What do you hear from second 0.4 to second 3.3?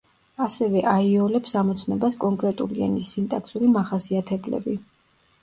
ასევე აიოლებს ამოცნობას კონკრეტული ენის